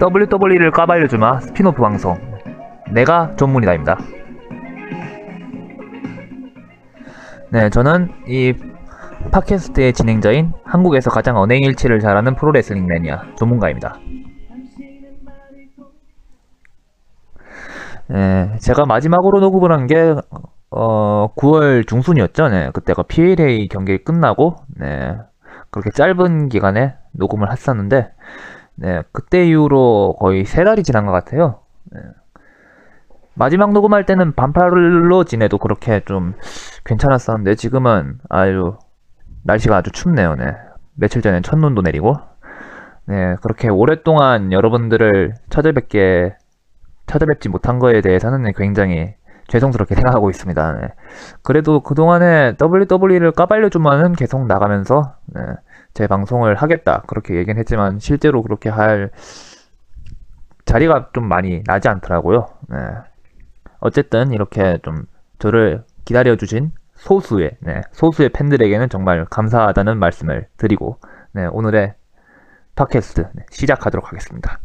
WWE를 0.00 0.70
까발려주마 0.70 1.40
스핀오프 1.40 1.80
방송 1.82 2.16
내가 2.90 3.34
전문이다입니다. 3.36 3.98
네, 7.50 7.68
저는 7.68 8.10
이 8.26 8.54
팟캐스트의 9.30 9.92
진행자인 9.92 10.52
한국에서 10.64 11.10
가장 11.10 11.36
언행일치를 11.36 12.00
잘하는 12.00 12.34
프로레슬링 12.34 12.86
매니아 12.86 13.34
전문가입니다. 13.36 13.98
네, 18.08 18.56
제가 18.58 18.86
마지막으로 18.86 19.40
녹음을 19.40 19.70
한게 19.72 20.14
어, 20.70 21.34
9월 21.34 21.86
중순이었죠. 21.86 22.48
네, 22.48 22.70
그때가 22.72 23.02
PLA 23.02 23.68
경기 23.68 23.98
끝나고 23.98 24.56
네, 24.76 25.16
그렇게 25.70 25.90
짧은 25.90 26.48
기간에 26.48 26.96
녹음을 27.12 27.50
했었는데 27.50 28.12
네, 28.76 29.02
그때 29.12 29.46
이후로 29.46 30.16
거의 30.18 30.44
세 30.44 30.64
달이 30.64 30.82
지난 30.82 31.06
것 31.06 31.12
같아요. 31.12 31.60
네. 31.92 32.00
마지막 33.34 33.72
녹음할 33.72 34.06
때는 34.06 34.34
반팔로 34.34 35.24
지내도 35.24 35.58
그렇게 35.58 36.00
좀 36.04 36.34
괜찮았었는데 36.84 37.54
지금은 37.54 38.18
아주 38.28 38.78
날씨가 39.44 39.76
아주 39.76 39.90
춥네요. 39.90 40.34
네. 40.36 40.56
며칠 40.94 41.22
전에 41.22 41.40
첫눈도 41.40 41.82
내리고 41.82 42.16
네, 43.06 43.36
그렇게 43.42 43.68
오랫동안 43.68 44.52
여러분들을 44.52 45.34
찾아뵙게 45.48 46.36
찾아뵙지 47.06 47.48
못한 47.48 47.78
거에 47.78 48.02
대해서는 48.02 48.52
굉장히 48.56 49.14
죄송스럽게 49.50 49.96
생각하고 49.96 50.30
있습니다. 50.30 50.72
네. 50.80 50.88
그래도 51.42 51.80
그동안에 51.80 52.54
WWE를 52.60 53.32
까발려주면은 53.32 54.12
계속 54.12 54.46
나가면서 54.46 55.16
네, 55.26 55.42
제 55.92 56.06
방송을 56.06 56.54
하겠다 56.54 57.02
그렇게 57.06 57.34
얘기는 57.34 57.58
했지만 57.58 57.98
실제로 57.98 58.42
그렇게 58.42 58.68
할 58.68 59.10
자리가 60.64 61.10
좀 61.12 61.28
많이 61.28 61.62
나지 61.64 61.88
않더라고요. 61.88 62.46
네. 62.68 62.76
어쨌든 63.80 64.32
이렇게 64.32 64.78
좀 64.82 65.04
저를 65.38 65.82
기다려주신 66.04 66.70
소수의 66.94 67.56
네, 67.60 67.80
소수의 67.92 68.28
팬들에게는 68.28 68.88
정말 68.88 69.24
감사하다는 69.24 69.98
말씀을 69.98 70.46
드리고 70.58 70.98
네, 71.32 71.46
오늘의 71.46 71.94
팟캐스트 72.76 73.28
네, 73.32 73.46
시작하도록 73.50 74.06
하겠습니다. 74.06 74.60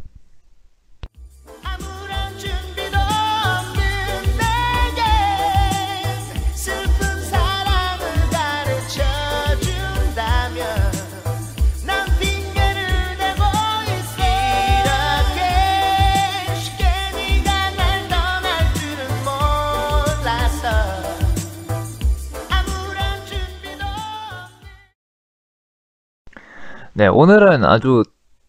네, 26.98 27.08
오늘은 27.08 27.62
아주 27.66 28.04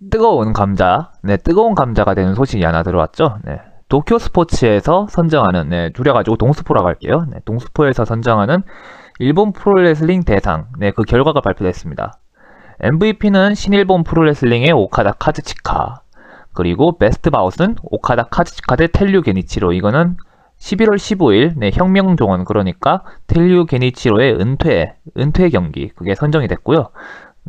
뜨거운 0.10 0.54
감자, 0.54 1.12
네, 1.22 1.36
뜨거운 1.36 1.76
감자가 1.76 2.14
되는 2.14 2.34
소식이 2.34 2.64
하나 2.64 2.82
들어왔죠. 2.82 3.40
네, 3.44 3.60
도쿄 3.90 4.18
스포츠에서 4.20 5.06
선정하는, 5.10 5.68
네, 5.68 5.92
줄여가지고 5.92 6.38
동스포라고 6.38 6.88
할게요. 6.88 7.26
네, 7.30 7.40
동스포에서 7.44 8.06
선정하는 8.06 8.64
일본 9.20 9.52
프로레슬링 9.52 10.24
대상, 10.24 10.68
네, 10.80 10.92
그 10.92 11.04
결과가 11.04 11.42
발표됐습니다. 11.42 12.20
MVP는 12.80 13.54
신일본 13.54 14.06
프로레슬링의 14.06 14.72
오카다 14.72 15.16
카즈치카, 15.20 16.04
그리고 16.54 16.98
베스트 16.98 17.30
바웃은 17.30 17.76
오카다 17.84 18.30
카즈치카 18.32 18.78
대 18.78 18.88
텔류 18.88 19.24
게니치로, 19.24 19.74
이거는 19.74 20.16
11월 20.58 20.96
15일, 20.96 21.52
네, 21.58 21.70
혁명종원, 21.74 22.46
그러니까 22.46 23.04
텔류 23.28 23.66
게니치로의 23.66 24.40
은퇴, 24.40 24.96
은퇴 25.18 25.50
경기, 25.50 25.90
그게 25.90 26.16
선정이 26.16 26.48
됐고요. 26.48 26.92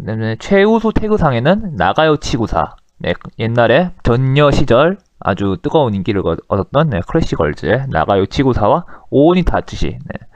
그다음에 0.00 0.36
최우수 0.38 0.92
태그상에는 0.92 1.76
나가요 1.76 2.16
치구사. 2.16 2.76
네, 2.98 3.14
옛날에 3.38 3.92
전여 4.03 4.50
시절 4.50 4.98
아주 5.20 5.56
뜨거운 5.62 5.94
인기를 5.94 6.22
얻- 6.26 6.38
얻었던 6.48 6.91
네, 6.91 7.00
크래시 7.09 7.36
걸즈의 7.36 7.86
나가요 7.91 8.26
치구사와 8.26 8.84
오니타 9.10 9.59
아저씨. 9.59 9.86
네. 9.91 10.26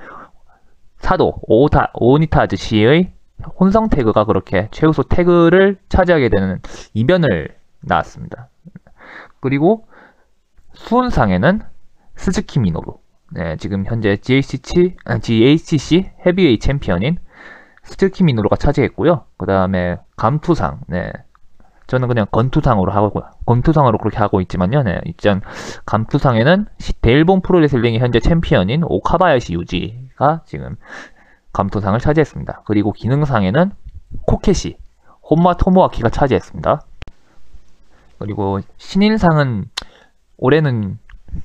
사도 0.98 1.34
오타 1.42 1.90
오니타 1.94 2.42
아저씨의 2.42 3.12
혼성 3.58 3.88
태그가 3.88 4.24
그렇게 4.24 4.68
최우수 4.70 5.02
태그를 5.08 5.78
차지하게 5.88 6.28
되는 6.28 6.60
이변을 6.94 7.56
낳았습니다. 7.80 8.48
그리고 9.40 9.86
수훈상에는 10.74 11.62
스즈키 12.14 12.60
미노루. 12.60 12.98
네, 13.32 13.56
지금 13.56 13.84
현재 13.86 14.16
GHC, 14.18 14.96
아, 15.06 15.18
GHC 15.18 16.12
헤비웨이트 16.24 16.58
챔피언인 16.58 17.18
스즈키 17.82 18.24
미노루가 18.24 18.56
차지했고요. 18.56 19.24
그 19.36 19.46
다음에 19.46 19.96
감투상, 20.16 20.80
네. 20.86 21.10
저는 21.88 22.08
그냥 22.08 22.26
건투상으로 22.30 22.92
하고, 22.92 23.22
건투상으로 23.44 23.98
그렇게 23.98 24.18
하고 24.18 24.40
있지만요. 24.40 24.82
네. 24.82 25.00
일단, 25.04 25.42
감투상에는 25.84 26.66
시- 26.78 26.94
대일본 27.00 27.42
프로레슬링의 27.42 28.00
현재 28.00 28.20
챔피언인 28.20 28.82
오카바야시 28.84 29.52
유지가 29.54 30.42
지금 30.46 30.76
감투상을 31.52 31.98
차지했습니다. 31.98 32.62
그리고 32.64 32.92
기능상에는 32.92 33.72
코케시, 34.26 34.78
혼마 35.28 35.54
토모아키가 35.56 36.08
차지했습니다. 36.08 36.82
그리고 38.18 38.60
신인상은 38.78 39.64
올해는 40.38 40.98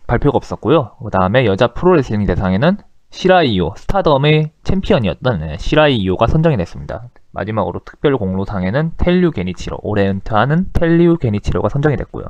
발표가 0.05 0.37
없었고요. 0.37 0.91
그 1.03 1.09
다음에 1.09 1.45
여자 1.45 1.67
프로레슬링 1.67 2.25
대상에는 2.25 2.77
시라이오, 3.09 3.73
스타덤의 3.77 4.51
챔피언이었던 4.67 5.39
네, 5.39 5.57
시라이오가 5.57 6.27
선정이 6.27 6.57
됐습니다. 6.57 7.03
마지막으로 7.31 7.79
특별 7.85 8.17
공로상에는 8.17 8.91
텔류 8.97 9.31
게니치로, 9.31 9.79
올해 9.81 10.09
은퇴하는 10.09 10.67
텔류 10.73 11.17
게니치로가 11.17 11.69
선정이 11.69 11.95
됐고요. 11.95 12.25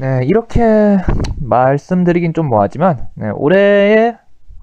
네, 0.00 0.22
이렇게 0.24 0.98
말씀드리긴 1.40 2.34
좀 2.34 2.48
뭐하지만 2.48 3.06
네, 3.14 3.30
올해의 3.30 4.16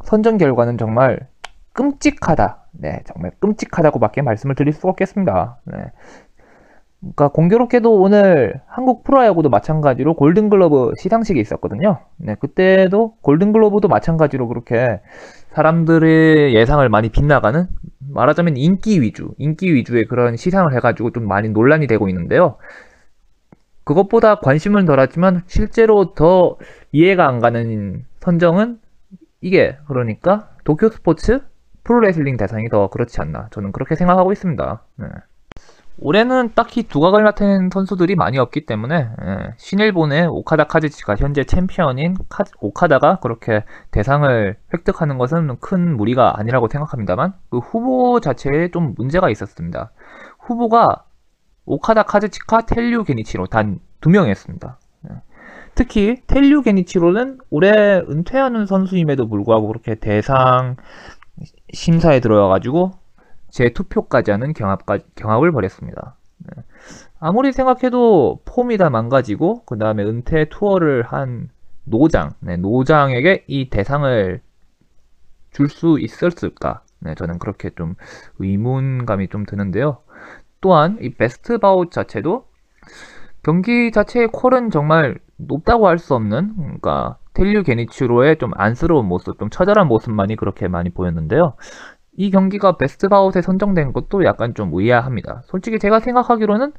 선정 0.04 0.38
결과는 0.38 0.78
정말 0.78 1.28
끔찍하다. 1.72 2.66
네, 2.74 3.02
정말 3.06 3.32
끔찍하다고밖에 3.40 4.22
말씀을 4.22 4.56
드릴 4.56 4.74
수가 4.74 4.90
없겠습니다. 4.90 5.60
네. 5.66 5.78
그러니까 7.00 7.30
공교롭게도 7.30 7.94
오늘 8.02 8.60
한국 8.68 9.06
프로야구도 9.06 9.50
마찬가지로 9.50 10.16
골든글러브 10.16 10.94
시상식이 10.98 11.40
있었거든요. 11.40 12.00
네, 12.18 12.36
그때도 12.36 13.14
골든글러브도 13.22 13.88
마찬가지로 13.88 14.50
그렇게 14.50 15.00
사람들의 15.52 16.56
예상을 16.56 16.88
많이 16.90 17.10
빗나가는 17.10 17.68
말하자면 18.12 18.58
인기 18.58 19.02
위주, 19.02 19.34
인기 19.38 19.74
위주의 19.74 20.06
그런 20.06 20.36
시상을 20.36 20.74
해가지고 20.76 21.12
좀 21.12 21.28
많이 21.28 21.50
논란이 21.50 21.88
되고 21.88 22.10
있는데요. 22.10 22.58
그것보다 23.84 24.36
관심은 24.36 24.86
덜하지만 24.86 25.44
실제로 25.48 26.14
더 26.14 26.58
이해가 26.92 27.28
안 27.28 27.40
가는 27.40 28.06
선정은 28.20 28.80
이게 29.42 29.78
그러니까 29.88 30.50
도쿄 30.64 30.90
스포츠 30.90 31.42
프로레슬링 31.84 32.38
대상이 32.38 32.70
더 32.70 32.90
그렇지 32.90 33.20
않나 33.22 33.48
저는 33.52 33.72
그렇게 33.72 33.96
생각하고 33.96 34.32
있습니다. 34.32 34.84
네. 34.98 35.08
올해는 36.02 36.54
딱히 36.56 36.84
두각을 36.84 37.24
나타낸 37.24 37.70
선수들이 37.72 38.16
많이 38.16 38.38
없기 38.38 38.66
때문에 38.66 38.96
예, 38.96 39.54
신일본의 39.58 40.28
오카다 40.28 40.66
카즈치가 40.66 41.16
현재 41.18 41.44
챔피언인 41.44 42.16
카- 42.30 42.46
오카다가 42.62 43.20
그렇게 43.20 43.64
대상을 43.92 44.56
획득하는 44.74 45.18
것은 45.18 45.58
큰 45.60 45.98
무리가 45.98 46.40
아니라고 46.40 46.68
생각합니다만 46.70 47.34
그 47.50 47.58
후보 47.60 48.20
자체에 48.22 48.72
좀 48.72 48.94
문제가 48.98 49.30
있었습니다. 49.30 49.92
후보가 50.40 51.04
오카다 51.66 52.04
카즈치카 52.04 52.62
텔류 52.66 53.04
게니치로 53.04 53.48
단 53.48 53.80
두 54.02 54.10
명이었습니다. 54.10 54.78
예. 55.12 55.16
특히 55.76 56.22
텔류 56.28 56.62
게니치로는 56.62 57.40
올해 57.50 57.98
은퇴하는 58.10 58.66
선수임에도 58.66 59.28
불구하고 59.28 59.68
그렇게 59.68 59.96
대상 59.96 60.78
심사에 61.74 62.22
들어와가지고 62.22 62.92
재투표까지 63.52 64.32
하는 64.32 64.54
경합까, 64.54 65.00
경합을 65.16 65.52
벌였습니다. 65.52 66.16
네. 66.40 66.64
아무리 67.20 67.52
생각해도 67.52 68.40
폼이 68.46 68.78
다 68.78 68.90
망가지고 68.90 69.66
그 69.66 69.78
다음에 69.78 70.04
은퇴 70.04 70.50
투어를 70.50 71.04
한 71.04 71.50
노장, 71.84 72.32
네, 72.40 72.56
노장에게 72.58 73.46
이 73.48 73.70
대상을 73.70 74.42
줄 75.52 75.70
수 75.70 75.98
있었을까? 76.00 76.82
네, 77.00 77.16
저는 77.16 77.40
그렇게 77.40 77.72
좀 77.72 77.96
의문감이 78.40 79.30
좀 79.30 79.46
드는데요. 79.46 80.00
또한 80.62 80.98
이 81.02 81.10
베스트 81.14 81.58
바웃 81.58 81.92
자체도 81.92 82.46
경기 83.44 83.92
자체의 83.92 84.28
콜은 84.32 84.70
정말 84.72 85.18
높다고 85.38 85.88
할 85.88 85.98
수 85.98 86.14
없는 86.16 86.56
그러니까 86.58 87.18
텔류 87.34 87.64
게니치로의 87.64 88.38
좀 88.38 88.52
안쓰러운 88.56 89.06
모습, 89.08 89.40
좀 89.40 89.50
처절한 89.50 89.88
모습만이 89.88 90.36
그렇게 90.36 90.68
많이 90.68 90.90
보였는데요. 90.90 91.54
이 92.20 92.32
경기가 92.32 92.76
베스트 92.76 93.08
바웃에 93.08 93.42
선정된 93.42 93.94
것도 93.94 94.26
약간 94.26 94.54
좀 94.54 94.72
의아합니다. 94.74 95.44
솔직히 95.46 95.80
제가 95.80 96.02
생각하기로는 96.02 96.74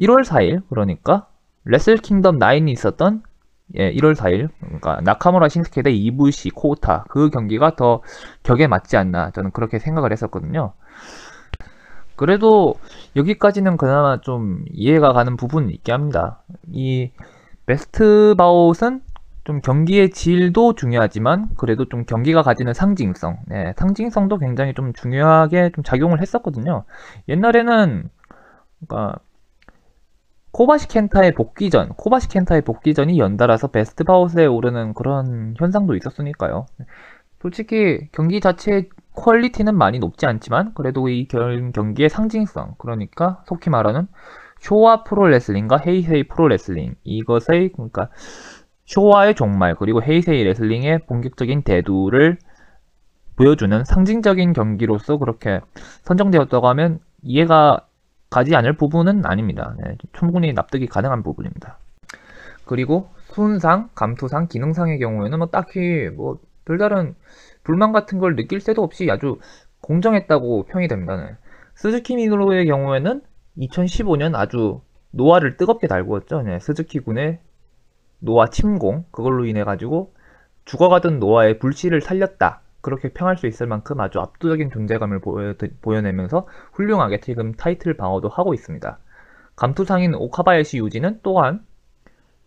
1월 0.00 0.24
4일 0.24 0.62
그러니까 0.68 1.28
레슬 1.64 1.96
킹덤 1.96 2.40
9이 2.40 2.68
있었던 2.70 3.22
예, 3.78 3.92
1월 3.92 4.16
4일 4.16 4.48
그러니까 4.58 5.00
나카무라 5.02 5.48
신스케 5.48 5.82
대 5.82 5.92
이부시 5.92 6.50
코우타 6.50 7.04
그 7.10 7.30
경기가 7.30 7.76
더 7.76 8.02
격에 8.42 8.66
맞지 8.66 8.96
않나 8.96 9.30
저는 9.30 9.52
그렇게 9.52 9.78
생각을 9.78 10.10
했었거든요. 10.10 10.72
그래도 12.16 12.74
여기까지는 13.14 13.76
그나마 13.76 14.20
좀 14.20 14.64
이해가 14.72 15.12
가는 15.12 15.36
부분이 15.36 15.72
있게 15.74 15.92
합니다. 15.92 16.42
이 16.72 17.12
베스트 17.66 18.34
바웃은 18.36 19.00
좀 19.44 19.60
경기의 19.60 20.10
질도 20.10 20.74
중요하지만 20.74 21.50
그래도 21.56 21.88
좀 21.88 22.04
경기가 22.04 22.42
가지는 22.42 22.74
상징성, 22.74 23.38
네, 23.48 23.74
상징성도 23.76 24.38
굉장히 24.38 24.72
좀 24.74 24.92
중요하게 24.92 25.72
좀 25.74 25.82
작용을 25.82 26.20
했었거든요. 26.20 26.84
옛날에는 27.28 28.08
그러니까 28.86 29.18
코바시 30.52 30.86
켄타의 30.88 31.32
복귀전, 31.32 31.88
코바시 31.90 32.28
켄타의 32.28 32.62
복귀전이 32.62 33.18
연달아서 33.18 33.68
best 33.68 34.04
bout에 34.04 34.46
오르는 34.46 34.94
그런 34.94 35.54
현상도 35.58 35.96
있었으니까요. 35.96 36.66
솔직히 37.40 38.08
경기 38.12 38.40
자체의 38.40 38.90
퀄리티는 39.14 39.76
많이 39.76 39.98
높지 39.98 40.26
않지만 40.26 40.72
그래도 40.74 41.08
이 41.08 41.26
결- 41.26 41.72
경기의 41.72 42.08
상징성, 42.10 42.76
그러니까 42.78 43.42
속히 43.46 43.70
말하는 43.70 44.06
쇼와 44.60 45.02
프로레슬링과 45.04 45.78
헤이세이 45.78 46.28
프로레슬링 46.28 46.94
이것의 47.02 47.72
그러니까 47.72 48.10
쇼와의 48.92 49.34
종말 49.34 49.74
그리고 49.74 50.02
헤이세이 50.02 50.44
레슬링의 50.44 51.06
본격적인 51.06 51.62
대두를 51.62 52.36
보여주는 53.36 53.84
상징적인 53.84 54.52
경기로서 54.52 55.16
그렇게 55.16 55.60
선정되었다고 56.02 56.68
하면 56.68 57.00
이해가 57.22 57.86
가지 58.28 58.54
않을 58.54 58.76
부분은 58.76 59.24
아닙니다. 59.24 59.74
네, 59.78 59.96
충분히 60.12 60.52
납득이 60.52 60.86
가능한 60.88 61.22
부분입니다. 61.22 61.78
그리고 62.66 63.08
수훈상, 63.28 63.88
감투상, 63.94 64.48
기능상의 64.48 64.98
경우에는 64.98 65.38
뭐 65.38 65.48
딱히 65.48 66.10
뭐 66.14 66.38
별다른 66.66 67.14
불만 67.64 67.92
같은 67.92 68.18
걸 68.18 68.36
느낄 68.36 68.60
새도 68.60 68.82
없이 68.82 69.10
아주 69.10 69.38
공정했다고 69.80 70.64
평이 70.64 70.88
됩니다. 70.88 71.16
네. 71.16 71.36
스즈키 71.76 72.16
미노루의 72.16 72.66
경우에는 72.66 73.22
2015년 73.56 74.34
아주 74.34 74.82
노아를 75.12 75.56
뜨겁게 75.56 75.86
달구었죠. 75.86 76.42
네, 76.42 76.58
스즈키 76.58 77.00
군의 77.00 77.38
노아 78.22 78.46
침공 78.46 79.04
그걸로 79.10 79.44
인해 79.44 79.64
가지고 79.64 80.14
죽어가던 80.64 81.18
노아의 81.18 81.58
불씨를 81.58 82.00
살렸다. 82.00 82.60
그렇게 82.80 83.08
평할 83.12 83.36
수 83.36 83.46
있을 83.46 83.66
만큼 83.66 84.00
아주 84.00 84.20
압도적인 84.20 84.70
존재감을 84.70 85.20
보여, 85.20 85.54
보여 85.80 86.00
내면서 86.00 86.46
훌륭하게 86.72 87.20
지금 87.20 87.52
타이틀 87.52 87.96
방어도 87.96 88.28
하고 88.28 88.54
있습니다. 88.54 88.98
감투상인 89.56 90.14
오카바야시 90.14 90.78
유지는 90.78 91.20
또한 91.22 91.64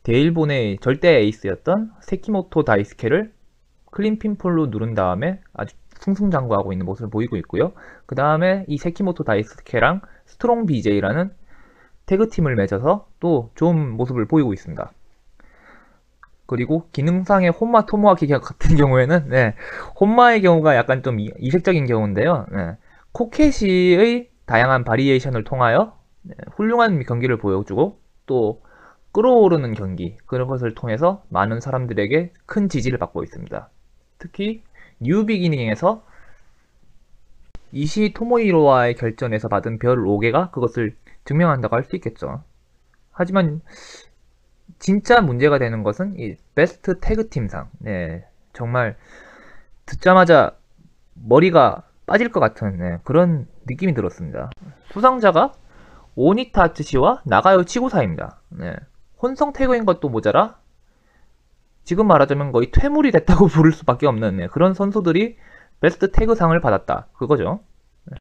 대일본의 0.03 0.79
절대 0.79 1.17
에이스였던 1.17 1.91
세키모토 2.01 2.63
다이스케를 2.63 3.33
clean 3.91 4.19
pinfall로 4.19 4.67
누른 4.67 4.93
다음에 4.93 5.41
아주 5.53 5.75
승승장구하고 5.99 6.73
있는 6.73 6.85
모습을 6.85 7.09
보이고 7.09 7.35
있고요. 7.37 7.73
그 8.05 8.15
다음에 8.15 8.65
이 8.67 8.77
세키모토 8.77 9.23
다이스케랑 9.23 10.01
스트롱 10.25 10.67
BJ라는 10.67 11.31
태그팀을 12.05 12.55
맺어서 12.55 13.07
또 13.19 13.51
좋은 13.55 13.91
모습을 13.91 14.25
보이고 14.25 14.53
있습니다. 14.53 14.91
그리고 16.47 16.87
기능상의 16.91 17.49
혼마 17.51 17.85
토모아키 17.85 18.27
같은 18.27 18.75
경우에는 18.77 19.29
네, 19.29 19.55
혼마의 19.99 20.41
경우가 20.41 20.75
약간 20.75 21.03
좀 21.03 21.19
이- 21.19 21.31
이색적인 21.39 21.85
경우인데요. 21.87 22.45
네, 22.51 22.77
코케시의 23.13 24.29
다양한 24.45 24.83
variation을 24.83 25.43
통하여 25.43 25.97
네, 26.23 26.35
훌륭한 26.55 27.03
경기를 27.03 27.37
보여주고 27.37 27.99
또 28.25 28.61
끓어오르는 29.11 29.73
경기 29.73 30.17
그런 30.25 30.47
것을 30.47 30.75
통해서 30.75 31.23
많은 31.29 31.61
사람들에게 31.61 32.33
큰 32.45 32.69
지지를 32.69 32.99
받고 32.99 33.23
있습니다. 33.23 33.69
특히 34.19 34.63
뉴 34.99 35.25
비기닝에서 35.25 36.03
이시 37.71 38.13
토모히로와의 38.13 38.95
결전에서 38.95 39.47
받은 39.49 39.79
별 39.79 39.99
5개가 40.05 40.49
그것을 40.51 40.95
증명한다고 41.25 41.75
할 41.75 41.83
수 41.83 41.95
있겠죠. 41.95 42.43
하지만 43.11 43.61
진짜 44.79 45.21
문제가 45.21 45.57
되는 45.59 45.83
것은 45.83 46.19
이 46.19 46.35
베스트 46.55 46.99
태그팀상. 46.99 47.69
네, 47.79 48.25
정말 48.53 48.97
듣자마자 49.85 50.55
머리가 51.13 51.83
빠질 52.05 52.31
것 52.31 52.39
같은 52.39 52.77
네, 52.77 52.97
그런 53.03 53.47
느낌이 53.67 53.93
들었습니다. 53.93 54.49
수상자가 54.91 55.53
오니타 56.15 56.63
아츠시와 56.63 57.21
나가요 57.25 57.63
치고사입니다. 57.63 58.41
네, 58.49 58.75
혼성 59.21 59.53
태그인 59.53 59.85
것도 59.85 60.09
모자라 60.09 60.57
지금 61.83 62.07
말하자면 62.07 62.51
거의 62.51 62.71
퇴물이 62.71 63.11
됐다고 63.11 63.47
부를 63.47 63.71
수밖에 63.71 64.07
없는 64.07 64.37
네, 64.37 64.47
그런 64.47 64.73
선수들이 64.73 65.37
베스트 65.81 66.11
태그상을 66.11 66.57
받았다. 66.59 67.07
그거죠. 67.13 67.59
네. 68.05 68.17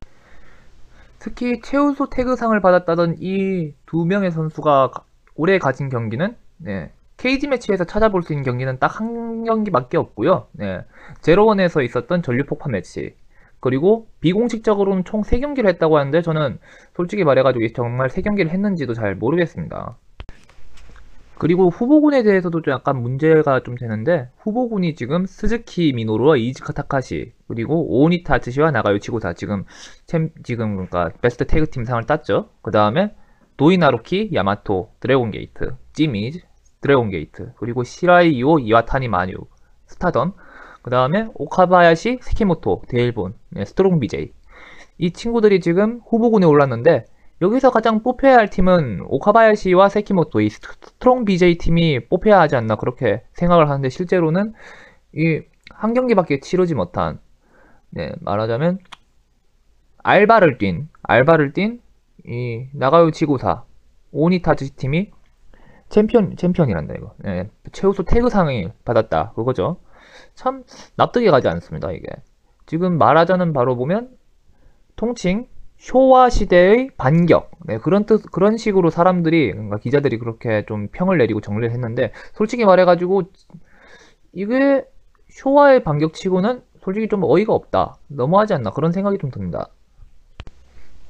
특히 1.18 1.60
최우수 1.62 2.08
태그상을 2.10 2.58
받았다던 2.60 3.16
이 3.20 3.74
두 3.86 4.04
명의 4.04 4.30
선수가 4.30 4.90
가- 4.90 5.04
올해 5.34 5.58
가진 5.58 5.88
경기는 5.88 6.36
네, 6.58 6.90
Cagematch에서 7.16 7.84
찾아볼 7.84 8.22
수 8.22 8.32
있는 8.32 8.44
경기는 8.44 8.78
딱 8.78 9.00
한 9.00 9.44
경기밖에 9.44 9.96
없고요. 9.96 10.48
네, 10.52 10.84
제로원에서 11.22 11.82
있었던 11.82 12.22
전류 12.22 12.44
폭파 12.46 12.68
매치. 12.70 13.14
그리고 13.60 14.08
비공식적으로는 14.20 15.04
총 15.04 15.22
3경기를 15.22 15.68
했다고 15.68 15.96
하는데 15.98 16.20
저는 16.22 16.58
솔직히 16.94 17.24
말해가지고 17.24 17.66
정말 17.74 18.08
3경기를 18.08 18.50
했는지도 18.50 18.94
잘 18.94 19.14
모르겠습니다. 19.14 19.96
그리고 21.38 21.68
후보군에 21.68 22.22
대해서도 22.22 22.62
좀 22.62 22.72
약간 22.72 23.00
문제가 23.02 23.60
좀 23.60 23.74
되는데 23.76 24.28
후보군이 24.38 24.94
지금 24.94 25.26
스즈키 25.26 25.92
미노루와 25.94 26.36
이즈카 26.36 26.72
타카시 26.72 27.32
그리고 27.48 28.02
오니타 28.02 28.34
아츠시와 28.36 28.70
나가요 28.70 28.98
치구사 28.98 29.32
지금 29.32 29.64
챔 30.06 30.30
지금 30.44 30.74
그러니까 30.76 31.10
best 31.20 31.46
tag 31.46 31.70
team 31.70 31.84
상을 31.84 32.02
땄죠. 32.04 32.50
그 32.62 32.70
다음에 32.70 33.14
도이 33.56 33.81
나루키 33.81 34.30
야마토 34.34 34.92
드래곤 35.00 35.30
게이트 35.30 35.76
지미즈 35.92 36.40
드래곤 36.80 37.10
게이트 37.10 37.52
그리고 37.56 37.84
시라이 37.84 38.37
이오 38.37 38.58
이와타니 38.58 39.08
마유 39.08 39.36
스타덤 39.86 40.32
그 40.82 40.90
다음에 40.90 41.26
오카바야시 41.34 42.18
세키모토 42.20 42.82
대일본 42.88 43.34
네, 43.50 43.64
스트롱 43.64 44.00
BJ 44.00 44.32
이 44.98 45.10
친구들이 45.12 45.60
지금 45.60 46.00
후보군에 46.06 46.46
올랐는데 46.46 47.06
여기서 47.42 47.70
가장 47.70 48.02
뽑혀야 48.02 48.36
할 48.36 48.50
팀은 48.50 49.04
오카바야시와 49.06 49.88
세키모토 49.88 50.40
이 50.40 50.50
스트롱 50.50 51.24
BJ 51.24 51.58
팀이 51.58 52.08
뽑혀야 52.08 52.40
하지 52.40 52.56
않나 52.56 52.76
그렇게 52.76 53.22
생각을 53.32 53.68
하는데 53.68 53.88
실제로는 53.88 54.52
이 55.14 55.42
한 55.70 55.94
경기밖에 55.94 56.40
치르지 56.40 56.74
못한 56.74 57.18
네, 57.90 58.12
말하자면 58.20 58.78
알바를 60.02 60.58
뛴 60.58 60.88
알바를 61.02 61.52
뛴 61.52 61.80
이 62.26 62.68
나가요 62.72 63.10
지구사. 63.10 63.64
오니타즈 64.12 64.74
팀이 64.76 65.10
챔피언 65.88 66.36
챔피언이란다 66.36 66.94
이거. 66.94 67.14
네, 67.18 67.48
최우수 67.72 68.04
태그상을 68.04 68.72
받았다. 68.84 69.32
그거죠. 69.32 69.78
참 70.34 70.64
납득이 70.96 71.30
가지 71.30 71.48
않습니다 71.48 71.92
이게. 71.92 72.06
지금 72.66 72.96
말하자는 72.98 73.52
바로 73.52 73.76
보면 73.76 74.16
통칭 74.96 75.46
쇼와 75.76 76.30
시대의 76.30 76.90
반격. 76.96 77.50
네, 77.66 77.78
그런 77.78 78.06
뜻 78.06 78.22
그런 78.30 78.56
식으로 78.56 78.90
사람들이 78.90 79.52
그러니까 79.52 79.78
기자들이 79.78 80.18
그렇게 80.18 80.64
좀 80.66 80.88
평을 80.88 81.18
내리고 81.18 81.40
정리를 81.40 81.72
했는데 81.72 82.12
솔직히 82.32 82.64
말해가지고 82.64 83.24
이게 84.32 84.84
쇼와의 85.30 85.84
반격치고는 85.84 86.62
솔직히 86.80 87.08
좀 87.08 87.22
어이가 87.24 87.52
없다. 87.52 87.96
너무하지 88.08 88.54
않나 88.54 88.70
그런 88.70 88.92
생각이 88.92 89.18
좀 89.18 89.30
듭니다. 89.30 89.68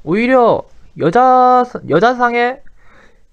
오히려 0.03 0.63
여자 0.99 1.65
여자상의 1.89 2.63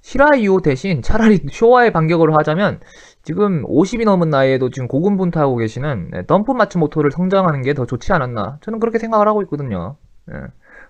시라이오 0.02 0.62
대신 0.62 1.02
차라리 1.02 1.40
쇼와의 1.52 1.92
반격을 1.94 2.36
하자면 2.38 2.80
지금 3.24 3.64
50이 3.66 4.04
넘은 4.06 4.30
나이에도 4.30 4.70
지금 4.72 4.88
고군분투하고 4.88 5.58
계시는 5.58 6.10
네, 6.12 6.26
덤프 6.26 6.52
마츠모토를 6.52 7.12
성장하는 7.12 7.62
게 7.62 7.74
더 7.74 7.86
좋지 7.86 8.12
않았나 8.14 8.58
저는 8.62 8.80
그렇게 8.80 8.98
생각을 9.00 9.28
하고 9.28 9.42
있거든요. 9.44 9.98
예. 10.32 10.36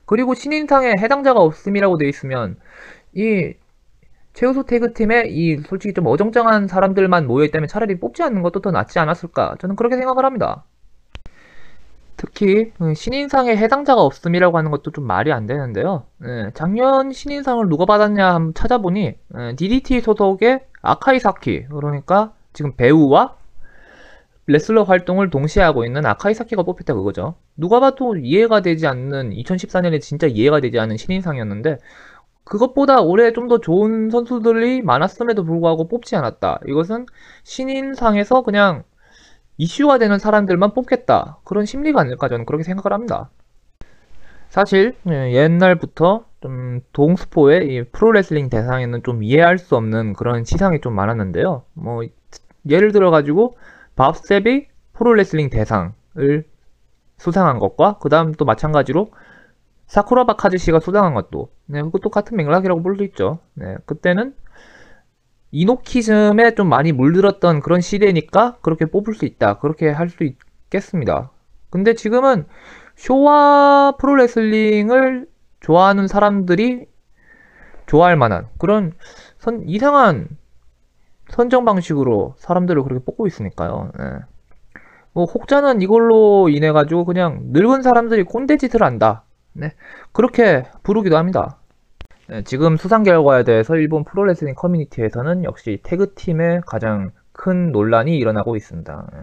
그리고 0.06 0.34
신인상에 0.34 0.94
해당자가 0.98 1.42
없음이라고 1.42 1.98
돼 1.98 2.08
있으면 2.10 2.58
이 3.14 3.54
최우수 4.34 4.66
태그팀에 4.66 5.26
이 5.30 5.58
솔직히 5.60 5.94
좀 5.94 6.08
어정쩡한 6.08 6.68
사람들만 6.68 7.28
모여있다면 7.28 7.68
차라리 7.68 8.00
뽑지 8.00 8.24
않는 8.24 8.42
것도 8.44 8.62
더 8.62 8.72
낫지 8.72 9.00
않았을까 9.00 9.58
저는 9.60 9.76
그렇게 9.76 9.98
생각을 9.98 10.26
합니다. 10.26 10.66
특히 12.42 12.74
음, 12.82 12.96
신인상에 12.96 13.56
해당자가 13.56 14.02
없음이라고 14.02 14.58
하는 14.58 14.72
것도 14.72 14.90
좀 14.92 15.06
말이 15.06 15.32
안 15.32 15.46
되는데요. 15.46 16.06
예, 16.26 16.50
작년 16.56 17.12
신인상을 17.12 17.70
누가 17.70 17.86
받았냐 17.86 18.34
한번 18.34 18.54
찾아보니 18.56 19.16
예, 19.38 19.56
DDT 19.56 20.02
소속의 20.02 20.62
아카이 20.82 21.20
사키 21.20 21.68
그러니까 21.70 22.34
지금 22.54 22.76
배우와 22.76 23.36
레슬러 24.48 24.82
활동을 24.82 25.30
동시에 25.30 25.62
하고 25.62 25.86
있는 25.86 26.04
아카이 26.04 26.34
사키가 26.34 26.64
뽑혔다 26.64 26.96
그거죠. 26.96 27.36
누가 27.56 27.80
봐도 27.80 28.18
이해가 28.18 28.62
되지 28.62 28.88
않는 28.88 29.30
2014년에 29.30 30.02
진짜 30.02 30.26
이해가 30.26 30.62
되지 30.62 30.80
않는 30.80 30.98
신인상이었는데 30.98 31.78
그것보다 32.44 33.02
올해 33.02 33.32
좀 33.34 33.48
더 33.50 33.60
좋은 33.60 34.10
선수들이 34.10 34.82
많았음에도 34.82 35.44
불구하고 35.44 35.88
뽑지 35.88 36.16
않았다. 36.16 36.62
이것은 36.68 37.06
신인상에서 37.44 38.42
그냥 38.42 38.84
이슈가 39.62 40.00
되는 40.00 40.18
사람들만 40.18 40.74
뽑겠다. 40.74 41.38
그런 41.44 41.66
심리가 41.66 42.02
아닐까 42.02 42.28
저는 42.28 42.46
그렇게 42.46 42.64
생각을 42.64 42.94
합니다. 42.94 43.30
사실 44.50 44.96
예, 45.08 45.34
옛날부터 45.34 46.26
좀 46.42 46.82
동스포의 46.94 47.74
이 47.74 47.84
프로레슬링 47.92 48.50
대상에는 48.50 49.04
좀 49.04 49.22
이해할 49.22 49.60
수 49.60 49.76
없는 49.76 50.14
그런 50.14 50.44
시상이 50.46 50.82
좀 50.82 50.96
많았는데요. 50.96 51.64
뭐 51.74 52.02
예를 52.68 52.92
들어 52.92 53.12
가지고 53.12 53.56
밥셉이 53.96 54.68
프로레슬링 54.94 55.52
대상을 55.52 55.94
수상한 57.18 57.60
것과 57.60 58.00
그 58.00 58.10
다음 58.10 58.34
또 58.34 58.46
마찬가지로 58.46 59.12
사쿠라바 59.86 60.38
카즈시가 60.38 60.80
수상한 60.80 61.14
것도 61.14 61.50
네, 61.68 61.82
그것도 61.84 62.10
같은 62.10 62.36
맥락이라고 62.36 62.82
볼 62.82 62.98
수 62.98 63.04
있죠. 63.04 63.40
네, 63.54 63.76
그때는 63.86 64.34
이노키즘에 65.52 66.56
좀 66.56 66.70
많이 66.70 66.92
물들었던 66.92 67.62
그런 67.62 67.82
시대니까 67.82 68.58
그렇게 68.62 68.86
뽑을 68.86 69.14
수 69.14 69.26
있다. 69.26 69.60
그렇게 69.60 69.90
할 69.90 70.10
수 70.10 70.24
있겠습니다. 70.24 71.32
근데 71.70 71.94
지금은 71.94 72.46
쇼와 72.96 73.96
프로레슬링을 74.00 75.28
좋아하는 75.62 76.08
사람들이 76.08 76.88
좋아할 77.88 78.16
만한 78.18 78.48
그런 78.58 78.94
선, 79.40 79.64
이상한 79.68 80.28
선정 81.30 81.66
방식으로 81.66 82.36
사람들을 82.38 82.84
그렇게 82.84 83.04
뽑고 83.06 83.28
있으니까요. 83.28 83.92
네. 83.98 84.06
뭐 85.14 85.26
혹자는 85.26 85.82
이걸로 85.82 86.50
인해 86.50 86.72
가지고 86.72 87.06
그냥 87.06 87.40
늙은 87.52 87.82
사람들이 87.82 88.24
꼰대짓을 88.24 88.84
한다. 88.84 89.24
네. 89.54 89.74
그렇게 90.14 90.64
부르기도 90.84 91.18
합니다. 91.18 91.61
네, 92.32 92.44
지금 92.44 92.78
수상 92.78 93.04
결과에 93.04 93.44
대해서 93.44 93.76
일본 93.76 94.06
프로레슬링 94.06 94.56
커뮤니티에서는 94.56 95.44
역시 95.44 95.82
태그팀의 95.84 96.62
가장 96.66 97.12
큰 97.34 97.74
논란이 97.74 98.18
일어나고 98.18 98.56
있습니다. 98.56 99.10
네. 99.12 99.20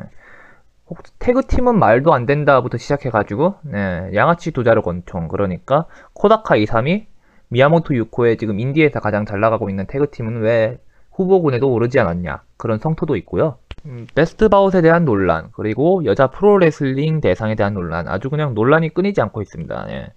혹- 0.90 0.98
태그팀은 1.18 1.78
말도 1.78 2.12
안 2.12 2.26
된다부터 2.26 2.76
시작해가지고, 2.76 3.54
네, 3.62 4.10
양아치 4.14 4.50
두자르 4.50 4.82
권총. 4.82 5.28
그러니까, 5.28 5.86
코다카 6.12 6.56
이삼이 6.56 7.06
미야모토 7.48 7.94
유코의 7.94 8.36
지금 8.36 8.60
인디에서 8.60 9.00
가장 9.00 9.24
잘 9.24 9.40
나가고 9.40 9.70
있는 9.70 9.86
태그팀은 9.86 10.42
왜 10.42 10.78
후보군에도 11.12 11.72
오르지 11.72 11.98
않았냐. 12.00 12.42
그런 12.58 12.78
성토도 12.78 13.16
있고요. 13.16 13.56
음, 13.86 14.06
best 14.14 14.50
bout에 14.50 14.82
대한 14.82 15.06
논란, 15.06 15.48
그리고 15.52 16.04
여자 16.04 16.26
프로레슬링 16.26 17.22
대상에 17.22 17.54
대한 17.54 17.72
논란, 17.72 18.06
아주 18.06 18.28
그냥 18.28 18.52
논란이 18.52 18.90
끊이지 18.90 19.22
않고 19.22 19.40
있습니다. 19.40 19.86
예. 19.92 20.12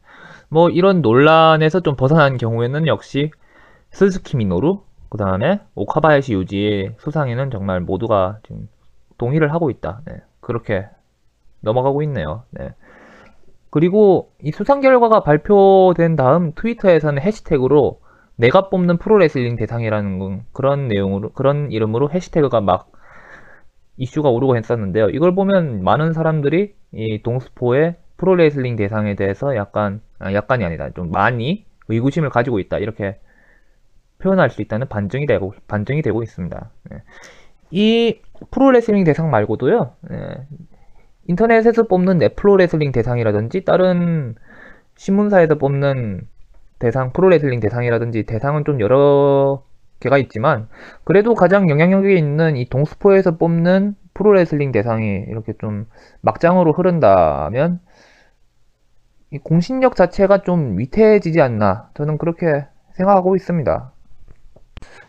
뭐 0.52 0.70
이런 0.70 1.02
논란에서 1.02 1.80
좀 1.80 1.96
벗어난 1.96 2.36
경우에는 2.36 2.86
역시 2.86 3.32
스즈키 3.92 4.36
미노루, 4.36 4.82
그 5.08 5.18
다음에 5.18 5.62
오카바야시 5.76 6.34
유지의 6.34 6.96
수상에는 7.00 7.52
정말 7.52 7.80
모두가 7.80 8.40
지금 8.44 8.68
동의를 9.18 9.54
하고 9.54 9.70
있다. 9.70 10.02
네. 10.06 10.16
그렇게 10.42 10.88
넘어가고 11.62 12.02
있네요. 12.04 12.44
네. 12.50 12.74
그리고 13.70 14.34
이 14.44 14.52
수상 14.52 14.82
결과가 14.82 15.24
발표된 15.24 16.18
다음 16.18 16.52
트위터에서는 16.54 17.22
해시태그로 17.22 18.02
내가 18.36 18.68
뽑는 18.68 18.98
프로레슬링 18.98 19.56
대상이라는 19.56 20.20
건 20.20 20.42
그런 20.52 20.90
내용으로 20.90 21.32
그런 21.32 21.72
이름으로 21.72 22.10
해시태그가 22.10 22.60
막 22.60 22.92
이슈가 23.96 24.30
오르고 24.30 24.58
했었는데요. 24.58 25.12
이걸 25.12 25.34
보면 25.34 25.82
많은 25.82 26.12
사람들이 26.12 26.74
이 26.92 27.22
동스포의 27.24 27.96
프로레슬링 28.18 28.76
대상에 28.76 29.16
대해서 29.16 29.56
약간 29.56 30.02
아, 30.02 30.11
약간이 30.34 30.64
아니다 30.64 30.90
좀 30.92 31.12
많이 31.12 31.66
의구심을 31.88 32.30
가지고 32.30 32.60
있다 32.60 32.78
이렇게 32.78 33.20
표현할 34.20 34.50
수 34.50 34.62
있다는 34.62 34.88
반증이 34.88 35.26
되고 35.26 35.54
반증이 35.68 36.02
되고 36.02 36.24
있습니다. 36.24 36.70
네. 36.92 36.98
이 37.72 38.20
프로레슬링 38.52 39.04
대상 39.04 39.32
말고도요. 39.32 39.96
네. 40.10 40.18
인터넷에서 41.28 41.84
뽑는 41.84 42.18
넷프로레슬링 42.20 42.92
대상이라든지 42.92 43.66
다른 43.66 44.36
신문사에서 44.96 45.56
뽑는 45.56 46.28
대상 46.80 47.14
프로레슬링 47.14 47.60
대상이라든지 47.60 48.24
대상은 48.24 48.66
좀 48.66 48.80
여러 48.80 49.64
개가 50.00 50.18
있지만 50.18 50.68
그래도 51.04 51.36
가장 51.36 51.70
영향력이 51.70 52.18
있는 52.18 52.58
이 52.58 52.66
동스포에서 52.66 53.38
뽑는 53.38 53.96
프로레슬링 54.14 54.72
대상이 54.72 55.26
이렇게 55.30 55.54
좀 55.60 55.86
막장으로 56.22 56.74
흐른다면 56.74 57.80
이 59.32 59.40
공신력 59.40 59.96
자체가 59.96 60.44
좀 60.44 60.78
위태해지지 60.78 61.42
않나 61.42 61.90
저는 61.96 62.18
그렇게 62.20 62.66
생각하고 62.94 63.36
있습니다. 63.36 63.92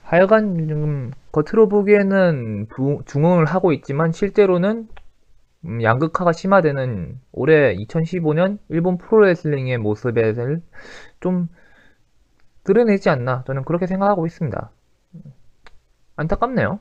하여간 0.02 0.56
지금 0.68 1.10
겉으로 1.32 1.68
보기에는 1.68 2.66
부- 2.68 3.02
중흥을 3.06 3.46
하고 3.46 3.72
있지만 3.72 4.12
실제로는 4.12 4.88
음, 5.66 5.82
양극화가 5.82 6.32
심화되는 6.32 7.20
올해 7.32 7.74
2015년 7.74 8.58
일본 8.68 8.98
프로레슬링의 8.98 9.78
모습을 9.78 10.62
좀 11.20 11.48
드러내지 12.64 13.08
않나 13.08 13.44
저는 13.46 13.62
그렇게 13.64 13.86
생각하고 13.86 14.26
있습니다. 14.26 14.70
안타깝네요. 16.16 16.78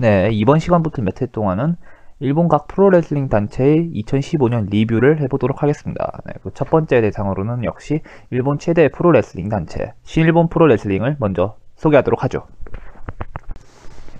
네, 0.00 0.30
이번 0.32 0.58
시간부터 0.60 1.02
몇 1.02 1.20
회 1.20 1.26
동안은 1.26 1.76
일본 2.20 2.48
각 2.48 2.68
프로레슬링 2.68 3.28
단체의 3.28 3.90
2015년 3.94 4.70
리뷰를 4.70 5.20
해보도록 5.20 5.62
하겠습니다. 5.62 6.20
네, 6.24 6.32
그 6.42 6.50
첫 6.54 6.70
번째 6.70 7.02
대상으로는 7.02 7.64
역시 7.64 8.00
일본 8.30 8.58
최대 8.58 8.88
프로레슬링 8.88 9.50
단체, 9.50 9.92
신일본 10.04 10.48
프로레슬링을 10.48 11.16
먼저 11.20 11.56
소개하도록 11.76 12.24
하죠. 12.24 12.46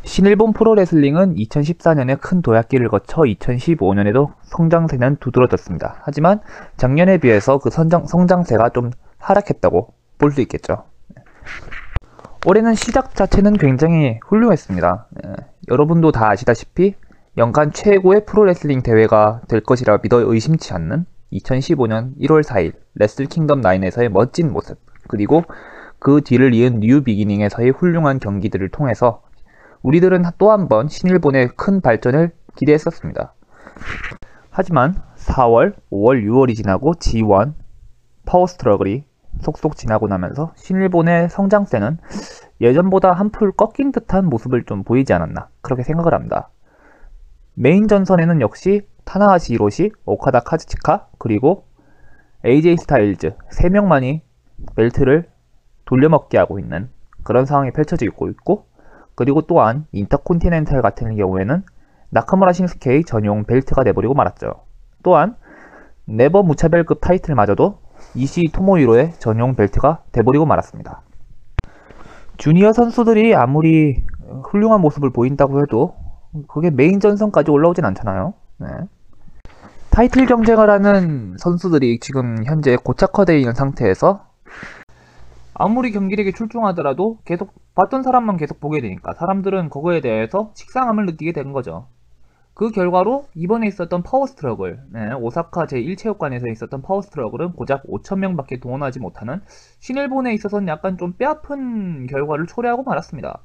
신일본 0.05 0.53
프로레슬링은 0.53 1.35
2014년에 1.37 2.19
큰 2.21 2.43
도약기를 2.43 2.89
거쳐 2.89 3.23
2015년에도 3.23 4.33
성장세는 4.43 5.17
두드러졌습니다. 5.17 5.97
하지만 6.03 6.41
작년에 6.77 7.17
비해서 7.19 7.59
그 7.59 7.71
선장, 7.71 8.07
성장세가 8.07 8.71
좀 8.71 8.91
하락했다고 9.19 9.95
볼 10.19 10.33
수 10.33 10.43
있겠죠. 10.43 10.85
올해는 12.47 12.75
시작 12.75 13.15
자체는 13.15 13.55
굉장히 13.55 14.19
훌륭했습니다. 14.27 15.07
예, 15.27 15.33
여러분도 15.71 16.11
다 16.13 16.31
아시다시피 16.31 16.95
연간 17.37 17.73
최고의 17.73 18.25
프로레슬링 18.25 18.83
대회가 18.83 19.43
될 19.49 19.61
것이라 19.61 19.99
믿어 20.03 20.21
의심치 20.21 20.73
않는 20.73 21.05
2015년 21.33 22.17
1월 22.19 22.43
4일 22.43 22.73
Wrestle 22.95 23.27
Kingdom 23.27 23.61
9에서의 23.61 24.09
멋진 24.09 24.53
모습 24.53 24.79
그리고 25.07 25.45
그 25.99 26.23
뒤를 26.23 26.55
이은 26.55 26.81
New 26.81 27.03
Beginning에서의 27.03 27.71
훌륭한 27.71 28.19
경기들을 28.19 28.69
통해서 28.71 29.23
우리들은 29.83 30.25
또 30.39 30.51
한 30.51 30.69
번 30.69 30.89
신일본의 30.89 31.51
큰 31.57 31.81
발전을 31.81 32.33
기대했었습니다. 32.57 33.35
하지만 34.51 35.03
4월, 35.17 35.75
5월, 35.93 36.25
6월이 36.25 36.57
지나고 36.57 36.95
G1, 36.95 37.53
Power 38.27 38.47
Struggle이 38.47 39.05
속속 39.41 39.77
지나고 39.77 40.09
나면서 40.09 40.53
신일본의 40.57 41.29
성장세는 41.31 41.99
예전보다 42.61 43.13
한풀 43.13 43.53
꺾인 43.53 43.93
듯한 43.93 44.27
모습을 44.27 44.65
좀 44.65 44.85
보이지 44.85 45.13
않았나 45.13 45.49
그렇게 45.61 45.83
생각을 45.83 46.15
합니다. 46.15 46.51
메인 47.55 47.89
전선에는 47.89 48.41
역시 48.41 48.87
타나하시 49.05 49.55
히로시, 49.55 49.93
오카다 50.05 50.41
카즈치카 50.41 51.09
그리고 51.19 51.67
AJ 52.45 52.77
Styles 52.79 53.37
3명만이 53.53 54.21
벨트를 54.77 55.29
돌려먹게 55.85 56.39
하고 56.39 56.59
있는 56.59 56.89
그런 57.23 57.45
상황이 57.45 57.71
펼쳐지고 57.73 58.29
있고 58.31 58.67
그리고 59.15 59.43
또한 59.43 59.87
Intercontinental 59.93 60.81
같은 60.81 61.17
경우에는 61.17 61.63
나카무라 62.11 62.53
신스케의 62.53 63.05
전용 63.05 63.45
벨트가 63.45 63.85
돼버리고 63.85 64.15
말았죠. 64.15 64.65
또한 65.03 65.37
NEVER 66.07 66.43
무차별급 66.43 67.01
타이틀마저도 67.01 67.79
이시이 68.15 68.51
토모히로의 68.53 69.15
전용 69.19 69.55
벨트가 69.55 70.03
돼버리고 70.13 70.47
말았습니다. 70.47 71.03
주니어 72.37 72.73
선수들이 72.73 73.35
아무리 73.35 74.03
훌륭한 74.45 74.81
모습을 74.81 75.11
보인다고 75.11 75.61
해도 75.61 75.95
그게 76.49 76.71
메인 76.71 77.01
전선까지 77.01 77.51
올라오진 77.51 77.85
않잖아요. 77.85 78.35
네. 78.59 78.67
타이틀 79.91 80.25
경쟁을 80.27 80.71
하는 80.71 81.37
선수들이 81.39 81.99
지금 82.01 82.45
현재 82.45 82.77
고착화되어 82.77 83.37
있는 83.37 83.55
상태에서 83.55 84.25
아무리 85.55 85.93
경기력에 85.93 86.33
출중하더라도 86.33 87.19
계속 87.25 87.53
봤던 87.75 88.03
사람만 88.03 88.39
계속 88.39 88.61
보게 88.61 88.81
되니까 88.81 89.13
사람들은 89.15 89.69
그거에 89.69 90.01
대해서 90.01 90.53
식상함을 90.55 91.07
느끼게 91.07 91.33
되는 91.33 91.53
거죠. 91.53 91.87
그 92.61 92.71
결과로 92.71 93.25
이번에 93.35 93.67
있었던 93.69 94.03
Power 94.03 94.31
Struggle, 94.31 94.83
네, 94.91 95.15
오사카 95.15 95.65
제1체육관에서 95.65 96.53
있었던 96.53 96.83
Power 96.83 97.05
Struggle은 97.05 97.55
고작 97.55 97.85
5천명밖에 97.85 98.61
동원하지 98.61 99.01
못하는 99.01 99.41
신일본에 99.79 100.35
있어서는 100.35 100.69
약간 100.69 100.99
좀 100.99 101.15
뼈아픈 101.15 102.07
결과를 102.07 102.47
초래하고 102.47 102.83
말았습니다. 102.83 103.41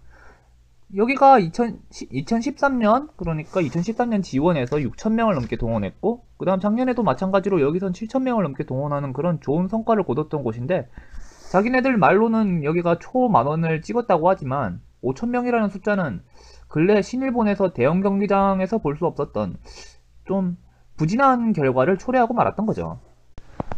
여기가 0.97 1.39
2000, 1.39 1.79
2013년, 1.91 3.07
그러니까 3.15 3.61
2013년 3.61 4.21
G1에서 4.21 4.75
6천명을 4.79 5.35
넘게 5.35 5.55
동원했고, 5.55 6.25
그 6.35 6.45
다음 6.45 6.59
작년에도 6.59 7.01
마찬가지로 7.01 7.61
여기선 7.61 7.93
7천명을 7.93 8.43
넘게 8.43 8.65
동원하는 8.65 9.13
그런 9.13 9.39
좋은 9.39 9.69
성과를 9.69 10.03
거뒀던 10.03 10.43
곳인데, 10.43 10.89
자기네들 11.53 11.95
말로는 11.95 12.65
여기가 12.65 12.99
초만원을 12.99 13.81
찍었다고 13.81 14.29
하지만, 14.29 14.81
5천명이라는 15.01 15.71
숫자는 15.71 16.21
근래 16.67 17.01
신일본에서 17.01 17.73
대형 17.73 18.01
경기장에서 18.01 18.79
볼 18.79 18.97
수 18.97 19.05
없었던 19.05 19.57
좀 20.25 20.57
부진한 20.97 21.53
결과를 21.53 21.97
초래하고 21.97 22.33
말았던 22.33 22.65
거죠. 22.65 22.99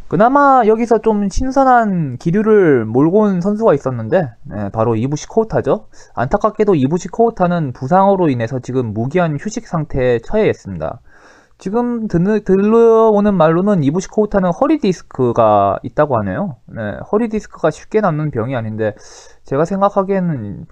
그나마 0.08 0.63
여기서 0.65 1.00
좀 1.00 1.27
신선한 1.27 2.17
기류를 2.17 2.86
몰고 2.86 3.20
온 3.20 3.41
선수가 3.41 3.74
있었는데 3.74 4.29
네, 4.44 4.70
바로 4.70 4.96
이부시 4.96 5.27
코우타죠. 5.27 5.88
안타깝게도 6.15 6.75
이부시 6.75 7.10
코우타는 7.10 7.74
부상으로 7.74 8.29
인해서 8.29 8.60
지금 8.60 8.94
무기한 8.94 9.38
휴식 9.38 9.67
상태에 9.67 10.20
처해 10.20 10.48
있습니다. 10.50 11.01
지금 11.58 12.08
들, 12.08 12.44
들려오는 12.44 13.34
말로는 13.34 13.84
이부시 13.84 14.08
코우타는 14.10 14.51
허리 14.51 14.77
디스크가 14.77 15.79
있다고 15.84 16.17
하네요. 16.20 16.56
네, 16.67 16.98
허리 17.12 17.27
디스크가 17.27 17.72
쉽게 17.72 18.00
낫는 18.00 18.32
병이 18.32 18.56
아닌데 18.56 18.94
제가 19.44 19.65
생각하기에는 19.65 20.67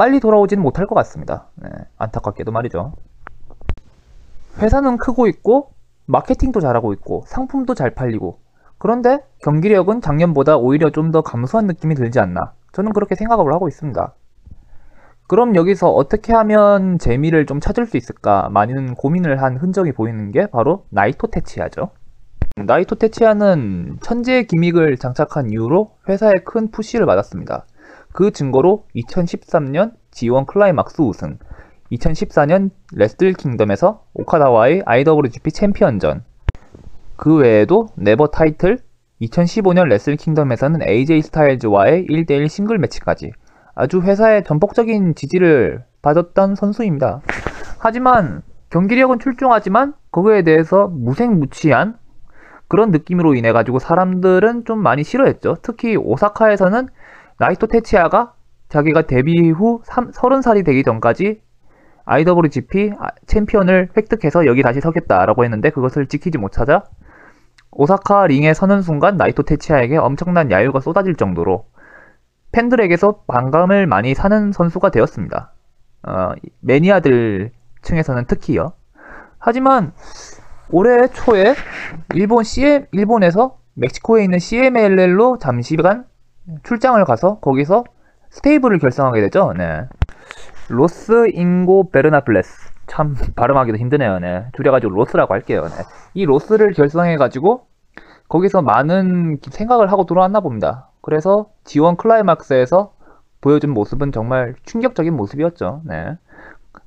빨리 0.00 0.18
돌아오지는 0.18 0.62
못할 0.62 0.86
것 0.86 0.94
같습니다. 0.94 1.48
네, 1.56 1.68
안타깝게도 1.98 2.52
말이죠. 2.52 2.94
회사는 4.56 4.96
크고 4.96 5.26
있고 5.26 5.72
마케팅도 6.06 6.58
잘하고 6.60 6.94
있고 6.94 7.24
상품도 7.26 7.74
잘 7.74 7.90
팔리고 7.90 8.38
그런데 8.78 9.18
경기력은 9.42 10.00
작년보다 10.00 10.56
오히려 10.56 10.88
좀 10.88 11.12
더 11.12 11.20
감소한 11.20 11.66
느낌이 11.66 11.96
들지 11.96 12.18
않나 12.18 12.54
저는 12.72 12.94
그렇게 12.94 13.14
생각을 13.14 13.52
하고 13.52 13.68
있습니다. 13.68 14.14
그럼 15.28 15.54
여기서 15.54 15.90
어떻게 15.90 16.32
하면 16.32 16.98
재미를 16.98 17.44
좀 17.44 17.60
찾을 17.60 17.84
수 17.84 17.98
있을까 17.98 18.48
많은 18.48 18.94
고민을 18.94 19.42
한 19.42 19.58
흔적이 19.58 19.92
보이는 19.92 20.30
게 20.30 20.46
바로 20.46 20.86
나이토 20.88 21.26
테치야죠. 21.26 21.90
나이토 22.56 22.94
테츠야는 22.94 23.98
천재의 24.00 24.46
gimmick을 24.46 24.96
장착한 24.96 25.50
이후로 25.50 25.90
회사에 26.08 26.36
큰 26.42 26.70
push를 26.70 27.04
받았습니다. 27.04 27.66
그 28.20 28.32
증거로 28.32 28.84
2013년 28.96 29.92
G1 30.10 30.46
Climax 30.46 31.00
우승, 31.00 31.38
2014년 31.90 32.68
Wrestle 32.92 33.32
Kingdom에서 33.32 34.04
오카다와의 34.12 34.82
IWGP 34.84 35.50
챔피언전, 35.50 36.24
그 37.16 37.36
외에도 37.36 37.88
NEVER 37.96 38.26
타이틀, 38.26 38.80
2015년 39.22 39.86
레슬 39.86 40.16
킹덤에서는 40.16 40.86
AJ 40.86 41.22
스타일즈와의 41.22 42.08
1대1 42.10 42.50
single 42.50 42.76
match까지 42.76 43.32
아주 43.74 44.02
회사의 44.02 44.44
전폭적인 44.44 45.14
지지를 45.14 45.84
받았던 46.02 46.56
선수입니다. 46.56 47.22
하지만 47.78 48.42
경기력은 48.68 49.18
출중하지만 49.18 49.94
그거에 50.10 50.42
대해서 50.42 50.88
무색무취한 50.88 51.96
그런 52.68 52.90
느낌으로 52.90 53.34
인해 53.34 53.52
가지고 53.52 53.78
사람들은 53.78 54.66
좀 54.66 54.82
많이 54.82 55.04
싫어했죠. 55.04 55.56
특히 55.62 55.96
오사카에서는 55.96 56.88
나이토 57.40 57.68
테치야가 57.68 58.34
자기가 58.68 59.06
데뷔 59.06 59.50
후 59.50 59.80
3, 59.84 60.10
30살이 60.10 60.62
되기 60.62 60.84
전까지 60.84 61.40
IWGP 62.04 62.92
챔피언을 63.26 63.88
획득해서 63.96 64.44
여기 64.44 64.62
다시 64.62 64.82
서겠다라고 64.82 65.42
했는데 65.44 65.70
그것을 65.70 66.06
지키지 66.06 66.36
못하자 66.36 66.84
오사카 67.70 68.26
링에 68.26 68.52
서는 68.52 68.82
순간 68.82 69.16
나이토 69.16 69.44
테치야에게 69.44 69.96
엄청난 69.96 70.50
야유가 70.50 70.80
쏟아질 70.80 71.14
정도로 71.14 71.64
팬들에게서 72.52 73.22
반감을 73.26 73.86
많이 73.86 74.14
사는 74.14 74.52
선수가 74.52 74.90
되었습니다. 74.90 75.54
어, 76.02 76.32
매니아들 76.60 77.52
층에서는 77.80 78.26
특히요. 78.26 78.72
하지만 79.38 79.92
올해 80.70 81.08
초에 81.08 81.54
일본 82.14 82.44
CM, 82.44 82.84
일본에서 82.92 83.56
멕시코에 83.74 84.24
있는 84.24 84.38
CMLL로 84.38 85.38
잠시간 85.38 86.09
출장을 86.62 87.02
가서 87.04 87.38
거기서 87.40 87.84
stable을 88.30 88.78
결성하게 88.78 89.20
되죠. 89.22 89.52
네. 89.56 89.86
Los 90.68 91.30
Ingobernables. 91.34 92.70
참 92.86 93.14
발음하기도 93.36 93.78
힘드네요. 93.78 94.18
네. 94.18 94.46
줄여가지고 94.54 94.92
Los라고 94.92 95.34
할게요. 95.34 95.64
네. 95.64 95.84
이 96.14 96.24
Los를 96.24 96.72
결성해가지고 96.72 97.66
거기서 98.28 98.62
많은 98.62 99.38
생각을 99.50 99.90
하고 99.90 100.06
들어왔나 100.06 100.40
봅니다. 100.40 100.88
그래서 101.00 101.50
G1 101.64 101.96
Climax에서 101.96 102.92
보여준 103.40 103.70
모습은 103.70 104.12
정말 104.12 104.54
충격적인 104.64 105.14
모습이었죠. 105.14 105.82
네. 105.84 106.16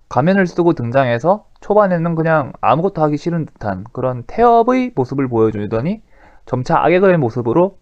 가면을 0.07 0.45
쓰고 0.45 0.73
등장해서 0.73 1.45
초반에는 1.59 2.15
그냥 2.15 2.53
아무것도 2.61 3.01
하기 3.01 3.17
싫은 3.17 3.47
듯한 3.47 3.85
그런 3.91 4.23
태업의 4.27 4.91
모습을 4.95 5.27
보여주더니 5.27 6.01
점차 6.45 6.77
악역의 6.83 7.17
모습으로 7.17 7.77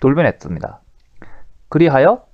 돌변했습니다. 0.00 0.80
그리하여 1.68 2.24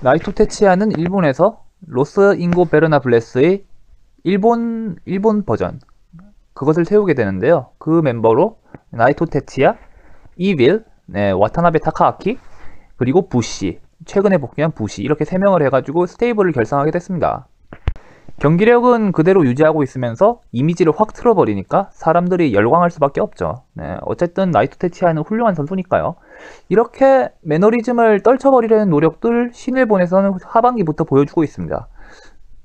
나이토 0.00 0.32
테치야는 0.32 0.92
일본에서 0.92 1.64
로스 1.86 2.36
잉고 2.38 2.66
베르나 2.66 3.00
블레스의 3.00 3.64
일본 4.24 4.96
일본 5.04 5.44
버전 5.44 5.80
그것을 6.54 6.84
세우게 6.84 7.14
되는데요. 7.14 7.70
그 7.78 8.02
멤버로 8.02 8.58
나이토 8.90 9.26
테치야, 9.26 9.76
EVIL, 10.36 10.84
네, 11.06 11.30
와타나베 11.30 11.78
타카아키, 11.78 12.38
그리고 12.96 13.28
BUSHI, 13.28 13.80
최근에 14.04 14.38
복귀한 14.38 14.72
BUSHI 14.72 15.02
이렇게 15.02 15.24
세 15.24 15.38
명을 15.38 15.62
해가지고 15.62 16.06
stable을 16.06 16.52
결성하게 16.52 16.90
됐습니다. 16.90 17.46
경기력은 18.40 19.12
그대로 19.12 19.44
유지하고 19.44 19.82
있으면서 19.82 20.40
이미지를 20.50 20.94
확 20.96 21.12
틀어버리니까 21.12 21.90
사람들이 21.92 22.54
열광할 22.54 22.90
수밖에 22.90 23.20
없죠. 23.20 23.64
네, 23.74 23.98
어쨌든 24.00 24.50
나이토 24.50 24.78
테츠야는 24.78 25.22
훌륭한 25.22 25.54
선수니까요. 25.54 26.16
이렇게 26.70 27.28
매너리즘을 27.42 28.22
떨쳐버리려는 28.22 28.88
노력들 28.88 29.50
신일본에서는 29.52 30.32
하반기부터 30.42 31.04
보여주고 31.04 31.44
있습니다. 31.44 31.86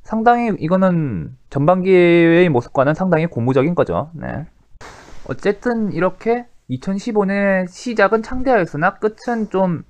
상당히 0.02 0.54
이거는 0.60 1.36
전반기의 1.50 2.48
모습과는 2.48 2.94
상당히 2.94 3.26
고무적인 3.26 3.76
거죠. 3.76 4.12
네. 4.14 4.46
어쨌든 5.28 5.92
이렇게 5.92 6.46
2015년의 6.70 7.68
시작은 7.68 8.24
창대하였으나 8.24 8.96
끝은 8.96 9.50
좀 9.50 9.84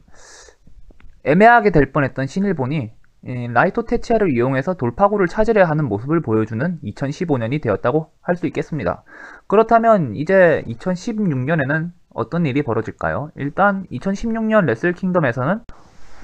애매하게 1.26 1.70
될 1.70 1.92
뻔했던 1.92 2.26
신일본이 2.26 2.76
이 2.76 3.05
라이토 3.26 3.86
테치아를 3.86 4.34
이용해서 4.34 4.76
돌파구를 4.76 5.28
찾으려 5.28 5.66
하는 5.66 5.86
모습을 5.86 6.22
보여주는 6.22 6.80
2015년이 6.84 7.62
되었다고 7.62 8.12
할 8.22 8.36
수 8.36 8.46
있겠습니다. 8.48 9.04
그렇다면 9.48 10.16
이제 10.16 10.64
2016년에는 10.68 11.92
어떤 12.14 12.46
일이 12.46 12.62
벌어질까요? 12.62 13.32
일단 13.36 13.86
2016년 13.92 14.66
레슬 14.66 14.94
킹덤에서는 14.94 15.62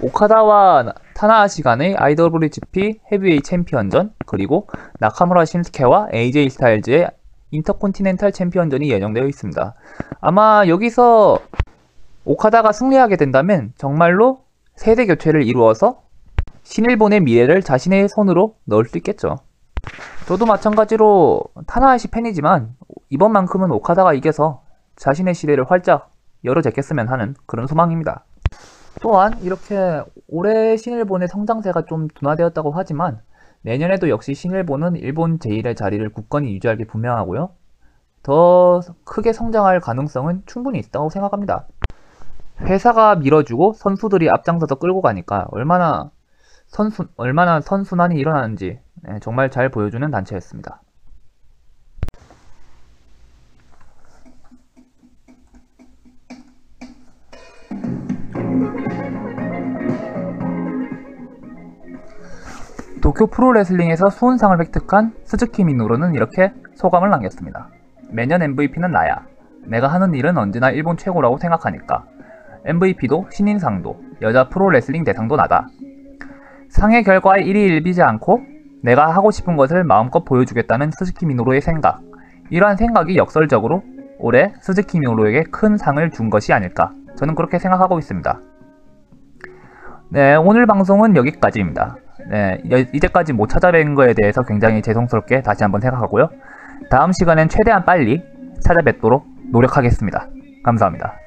오카다와 0.02 0.94
타나하시 1.16 1.64
간의 1.64 1.96
IWGP 1.96 3.00
헤비웨이 3.12 3.42
챔피언전 3.42 4.14
그리고 4.26 4.68
나카무라 5.00 5.46
신스케와 5.46 6.10
AJ 6.14 6.50
스타일즈의 6.50 7.10
인터콘티넨탈 7.52 8.32
챔피언전이 8.32 8.90
예정되어 8.90 9.26
있습니다. 9.26 9.74
아마 10.22 10.64
여기서 10.68 11.40
오카다가 12.26 12.72
승리하게 12.72 13.18
된다면 13.18 13.74
정말로 13.78 14.44
세대 14.76 15.06
교체를 15.06 15.44
이루어서 15.44 16.02
신일본의 16.72 17.20
미래를 17.20 17.64
자신의 17.64 18.08
손으로 18.08 18.56
넣을 18.64 18.86
수 18.86 18.98
있겠죠. 18.98 19.36
저도 20.26 20.46
마찬가지로 20.46 21.44
타나하시 21.68 22.08
팬이지만 22.12 22.78
이번만큼은 23.10 23.72
오카다가 23.72 24.14
이겨서 24.14 24.64
자신의 24.96 25.34
시대를 25.34 25.70
활짝 25.70 26.14
열어제꼈으면 26.46 27.10
하는 27.10 27.36
그런 27.46 27.68
소망입니다. 27.68 28.24
또한 29.02 29.38
이렇게 29.42 30.02
올해 30.30 30.78
신일본의 30.78 31.28
성장세가 31.28 31.88
좀 31.90 32.08
둔화되었다고 32.08 32.72
하지만 32.72 33.20
내년에도 33.64 34.08
역시 34.08 34.34
신일본은 34.34 34.96
일본 34.96 35.40
제1의 35.40 35.76
자리를 35.76 36.08
굳건히 36.14 36.54
유지할 36.56 36.78
게 36.78 36.86
분명하고요. 36.86 37.50
더 38.24 38.80
크게 39.04 39.34
성장할 39.34 39.82
가능성은 39.82 40.44
충분히 40.46 40.80
있다고 40.80 41.10
생각합니다. 41.10 41.68
회사가 42.62 43.16
밀어주고 43.16 43.74
선수들이 43.74 44.30
앞장서서 44.30 44.76
끌고 44.76 45.02
가니까 45.02 45.48
얼마나 45.52 46.12
선수 46.72 47.06
얼마나 47.18 47.60
선순환이 47.60 48.16
일어나는지 48.16 48.80
네, 49.04 49.20
정말 49.20 49.52
잘 49.52 49.70
보여주는 49.70 50.10
단체였습니다. 50.10 50.82
도쿄 63.02 63.26
프로레슬링에서 63.28 64.10
수훈상을 64.10 64.58
획득한 64.62 65.14
스즈키 65.26 65.66
미노루는 65.66 66.14
이렇게 66.14 66.54
소감을 66.76 67.10
남겼습니다. 67.10 67.68
매년 68.10 68.42
MVP는 68.42 68.92
나야. 68.92 69.26
내가 69.66 69.88
하는 69.88 70.14
일은 70.14 70.38
언제나 70.38 70.70
일본 70.70 70.96
최고라고 70.96 71.38
생각하니까. 71.38 72.06
MVP도 72.64 73.28
신인상도 73.32 74.00
여자 74.22 74.48
프로레슬링 74.48 75.04
대상도 75.04 75.36
나다. 75.36 75.68
상의 76.72 77.04
결과에 77.04 77.42
일희일비하지 77.42 78.02
않고 78.02 78.40
내가 78.82 79.12
하고 79.14 79.30
싶은 79.30 79.58
것을 79.58 79.84
마음껏 79.84 80.24
보여주겠다는 80.24 80.92
스즈키 80.92 81.26
미노루의 81.26 81.60
생각. 81.62 82.00
이러한 82.50 82.78
생각이 82.78 83.18
역설적으로 83.18 83.84
올해 84.20 84.54
스즈키 84.62 85.00
미노루에게 85.00 85.44
큰 85.52 85.76
상을 85.78 86.10
준 86.12 86.30
것이 86.30 86.54
아닐까. 86.54 86.92
저는 87.18 87.36
그렇게 87.36 87.60
생각하고 87.60 88.00
있습니다. 88.00 88.40
네, 90.10 90.36
오늘 90.36 90.66
방송은 90.66 91.16
여기까지입니다. 91.18 91.98
네, 92.30 92.62
여- 92.72 92.78
이제까지 92.78 93.34
못 93.34 93.50
찾아뵌 93.50 93.94
거에 93.96 94.14
대해서 94.14 94.42
굉장히 94.44 94.82
죄송스럽게 94.82 95.42
다시 95.42 95.64
한번 95.64 95.82
생각하고요. 95.82 96.30
다음 96.90 97.12
시간엔 97.12 97.50
최대한 97.50 97.84
빨리 97.84 98.24
찾아뵙도록 98.62 99.26
노력하겠습니다. 99.52 100.28
감사합니다. 100.64 101.21